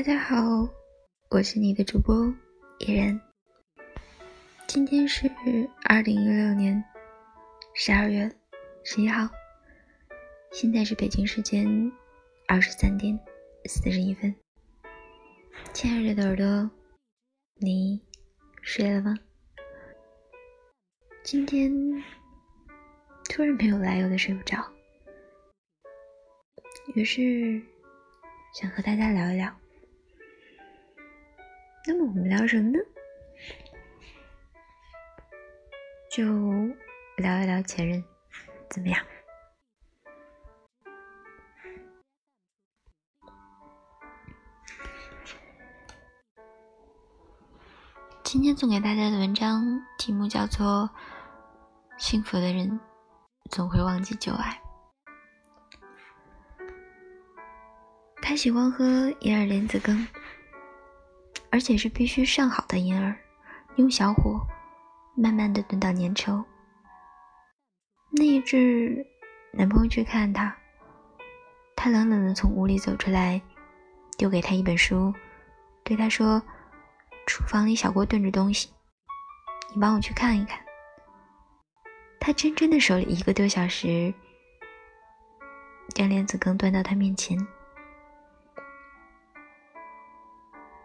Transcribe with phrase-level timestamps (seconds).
[0.00, 0.66] 大家好，
[1.28, 2.34] 我是你的主播
[2.78, 3.20] 野人。
[4.66, 5.30] 今天是
[5.84, 6.82] 二零一六年
[7.74, 8.26] 十二月
[8.82, 9.28] 十一号，
[10.52, 11.92] 现在是北京时间
[12.48, 13.14] 二十三点
[13.66, 14.34] 四十一分。
[15.74, 16.70] 亲爱的耳朵，
[17.56, 18.00] 你
[18.62, 19.14] 睡了吗？
[21.22, 21.70] 今天
[23.28, 24.66] 突然没有来由的睡不着，
[26.94, 27.60] 于是
[28.54, 29.59] 想和大家聊一聊。
[31.86, 32.78] 那么我们聊什么呢？
[36.10, 36.24] 就
[37.16, 38.04] 聊一聊前任，
[38.68, 39.02] 怎么样？
[48.22, 50.88] 今天送给大家的文章题目叫做
[52.02, 52.78] 《幸福的人
[53.50, 54.60] 总会忘记旧爱》。
[58.22, 58.84] 他喜欢喝
[59.20, 60.06] 银耳莲子羹。
[61.50, 63.16] 而且是必须上好的银耳，
[63.76, 64.40] 用小火
[65.16, 66.44] 慢慢的炖到粘稠。
[68.12, 69.04] 那一日，
[69.52, 70.56] 男朋友去看她，
[71.76, 73.40] 他冷冷的从屋里走出来，
[74.16, 75.12] 丢给他一本书，
[75.82, 76.42] 对他说
[77.26, 78.70] ：“厨房里小锅炖着东西，
[79.74, 80.60] 你帮我去看一看。”
[82.20, 84.12] 他真真的守了一个多小时，
[85.94, 87.38] 将莲子羹端到他面前。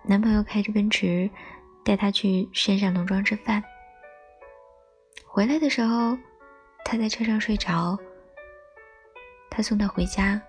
[0.08, 1.28] 男朋友开着奔驰，
[1.84, 3.64] 带她去山上农庄吃饭。
[5.25, 6.16] 回来的时候，
[6.86, 7.97] 他在车上睡着。
[9.50, 10.39] 他送她回家，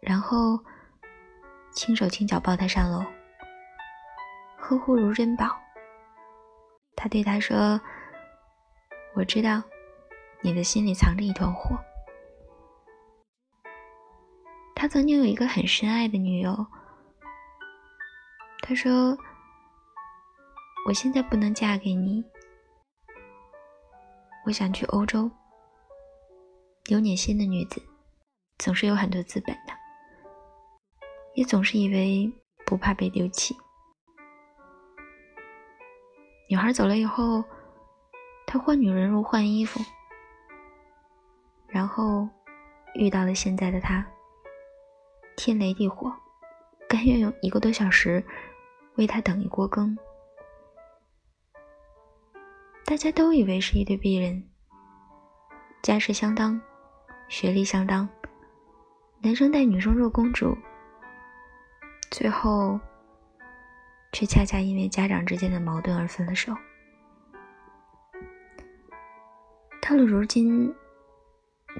[0.00, 0.60] 然后
[1.72, 3.02] 轻手轻脚抱她上楼，
[4.58, 5.46] 呵护如珍宝。
[6.94, 7.80] 他对她说
[9.16, 9.62] ：“我知道，
[10.42, 11.78] 你的心里藏着一团火。”
[14.76, 16.66] 他曾经有一个很深爱的女友。
[18.68, 19.16] 他说
[20.88, 22.24] ：“我现在不能嫁给你，
[24.44, 25.30] 我想去欧洲。
[26.88, 27.80] 有点心的女子，
[28.58, 29.72] 总是有很多资本的，
[31.36, 32.28] 也总是以为
[32.64, 33.56] 不怕被丢弃。
[36.50, 37.44] 女孩走了以后，
[38.48, 39.78] 他换女人如换衣服，
[41.68, 42.28] 然后
[42.96, 44.04] 遇到了现在的他，
[45.36, 46.12] 天雷地火，
[46.88, 48.24] 甘愿用一个多小时。”
[48.96, 49.96] 为他等一锅羹，
[52.84, 54.42] 大家都以为是一对璧人，
[55.82, 56.58] 家世相当，
[57.28, 58.08] 学历相当，
[59.20, 60.56] 男生带女生做公主，
[62.10, 62.80] 最后
[64.12, 66.54] 却恰恰因为家长之间的矛盾而分了手。
[69.82, 70.74] 到了如今，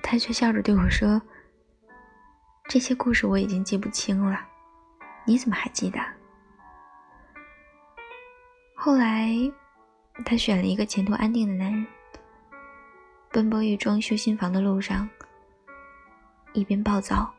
[0.03, 1.21] 他却笑着对我说
[2.69, 4.47] ：“这些故事我已经记不清了，
[5.25, 5.99] 你怎么还记得？”
[8.87, 9.35] 后来，
[10.25, 11.85] 他选了一个前途安定的男人，
[13.33, 15.11] 奔波于装修新房的路上，
[16.53, 17.35] 一边暴躁，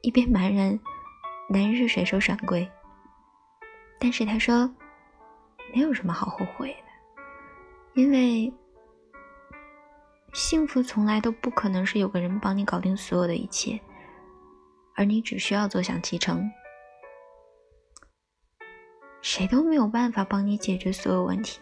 [0.00, 0.80] 一边埋怨
[1.50, 2.66] 男人是甩手掌柜。
[4.00, 4.74] 但是他说，
[5.74, 7.20] 没有什么好后悔的，
[8.00, 8.50] 因为
[10.32, 13.78] 幸福从来都不可能是有个人帮你搞定所有的一切，
[14.96, 16.50] 而你只需要坐享其成。
[19.20, 21.60] 谁都没有办法帮你解决所有问题，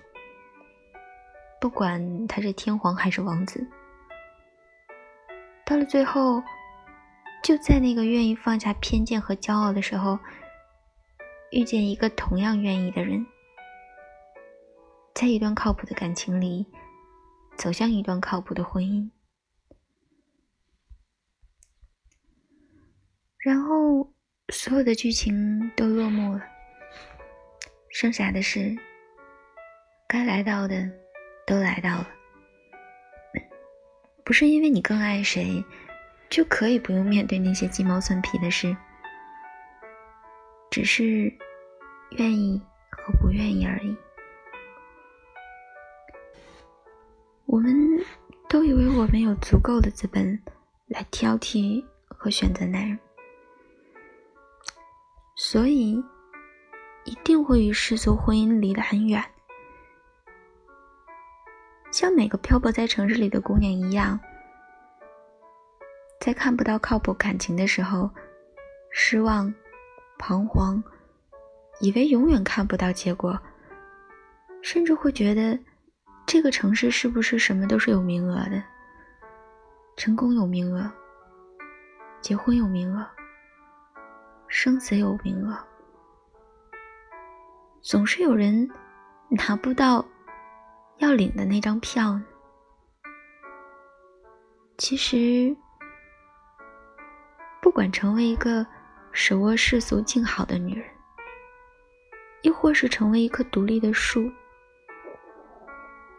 [1.61, 3.67] 不管他是天皇还是王子。
[5.65, 6.43] 到了最后，
[7.43, 10.19] 就在那个愿意放下偏见和骄傲的时候，
[11.51, 13.27] 遇见一个同样愿意的人，
[15.15, 16.67] 在一段靠谱的感情里，
[17.57, 19.11] 走向一段靠谱的婚姻，
[23.39, 24.13] 然后
[24.51, 26.56] 所有的剧情都落幕了。
[27.99, 28.77] 剩下的事，
[30.07, 30.87] 该来到的
[31.47, 32.11] 都来到了。
[34.23, 35.65] 不是因为你更爱谁，
[36.29, 38.77] 就可以不用面对那些鸡毛蒜皮的事，
[40.71, 41.33] 只是
[42.19, 42.61] 愿意
[42.91, 43.97] 和不愿意而已。
[47.47, 47.75] 我们
[48.47, 50.39] 都以为我们有足够的资本
[50.89, 52.99] 来挑剔和选择男人，
[55.35, 56.05] 所以。
[57.07, 59.25] 一定会与世俗婚姻离得很远，
[61.93, 64.19] 像每个漂泊在城市里的姑娘一样，
[66.21, 68.11] 在看不到靠谱感情的时候，
[68.91, 69.55] 失望、
[70.19, 70.83] 彷徨，
[71.81, 73.41] 以为永远看不到结果，
[74.61, 75.57] 甚至会觉得
[76.27, 78.61] 这个城市是不是什么都是有名额的？
[79.97, 80.91] 成功有名额，
[82.21, 83.07] 结婚有名额，
[84.49, 85.57] 生死有名额。
[87.87, 88.69] 总是有人
[89.29, 90.05] 拿不到
[90.97, 92.27] 要领的那张票呢？
[94.77, 95.57] 其实，
[97.63, 98.67] 不管成为一个
[99.13, 100.85] 手握世俗静好的女人，
[102.43, 104.29] 亦或是成为一棵独立的树，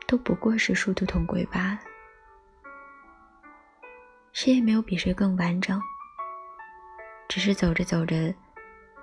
[0.08, 1.80] 都不过是殊途同归罢了。
[4.32, 5.82] 谁也没有比谁更完整，
[7.28, 8.34] 只是走着走着，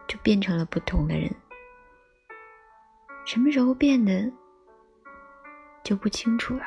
[0.08, 1.30] 就变成了不同的人。
[3.24, 4.30] 什么时候变的，
[5.82, 6.64] 就不清楚了。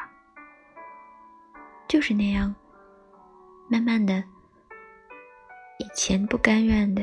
[1.88, 2.54] 就是那样。
[3.70, 4.24] 慢慢的，
[5.78, 7.02] 以前不甘愿的，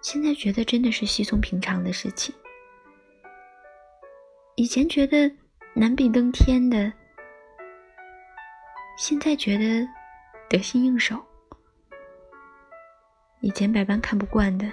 [0.00, 2.32] 现在觉得真的是稀松平常的事情。
[4.54, 5.28] 以前觉得
[5.74, 6.92] 难比登天的，
[8.96, 9.84] 现在觉得
[10.48, 11.20] 得心应手。
[13.40, 14.70] 以前百般看不惯的，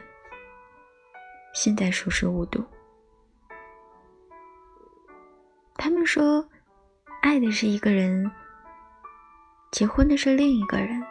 [1.53, 2.63] 现在熟视无睹。
[5.77, 6.47] 他们说，
[7.21, 8.29] 爱的是一个人。
[9.69, 11.03] 结婚的是另一个人，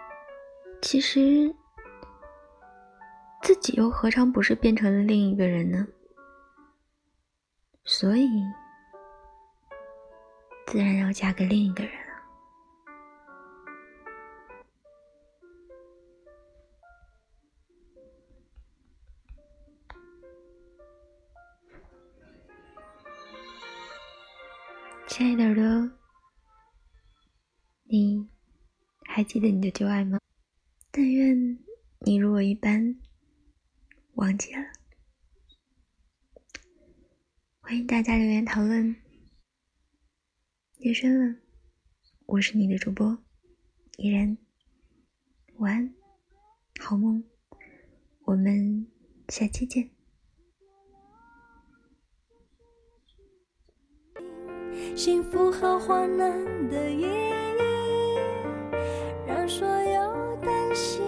[0.81, 1.55] 其实
[3.43, 5.87] 自己又何尝不是变成了另一个人呢？
[7.85, 8.29] 所以，
[10.67, 11.93] 自然要嫁给另一个人
[25.17, 25.99] 亲爱的耳朵，
[27.85, 28.29] 你。
[29.07, 30.21] 还记得你的旧爱吗？
[30.91, 31.59] 但愿
[32.01, 33.01] 你如我一般
[34.17, 34.61] 忘记了。
[37.61, 38.95] 欢迎大家留言讨论。
[40.81, 41.41] 夜深了，
[42.27, 43.17] 我是你的主播
[43.97, 44.37] 依然。
[45.57, 45.95] 晚安，
[46.79, 47.25] 好梦，
[48.27, 48.87] 我们
[49.31, 49.96] 下期见。
[54.95, 56.31] 幸福和患难
[56.69, 57.07] 的意义。
[59.27, 61.03] 让所有担心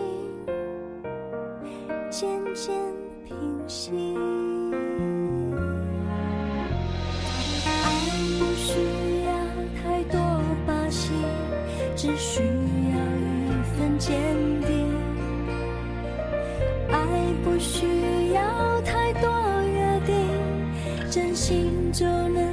[2.10, 2.75] 渐渐
[3.25, 3.36] 平
[3.66, 3.92] 息。
[7.84, 7.86] 爱
[8.38, 8.72] 不需
[9.25, 9.30] 要
[9.80, 10.19] 太多
[10.66, 11.12] 把戏，
[11.94, 12.46] 只需要
[13.46, 13.46] 一
[13.76, 14.10] 份坚
[14.62, 14.69] 定。
[16.90, 16.96] 爱
[17.44, 19.30] 不需要太多
[19.72, 20.14] 约定，
[21.10, 22.47] 真心就能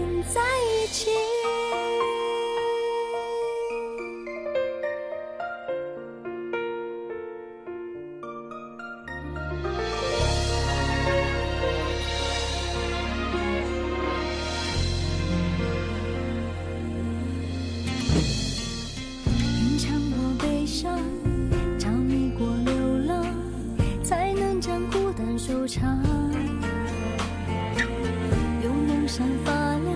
[29.18, 29.96] 闪发亮，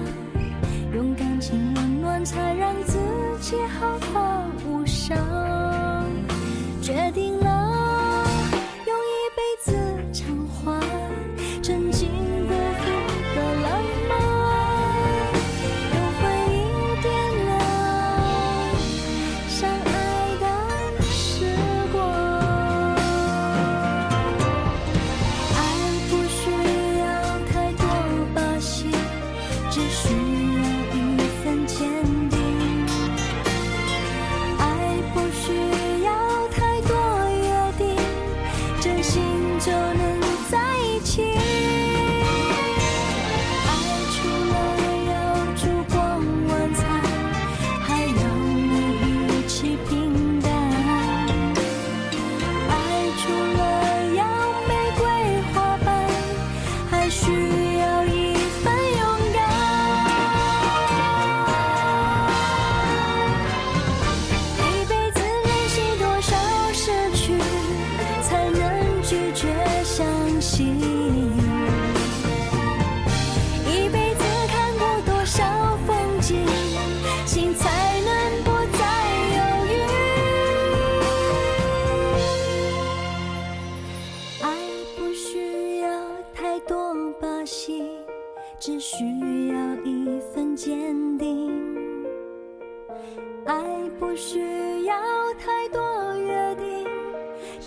[0.95, 2.88] 用感情温暖，才让。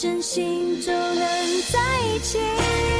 [0.02, 1.16] 真心就能
[1.70, 1.78] 在
[2.08, 2.91] 一起。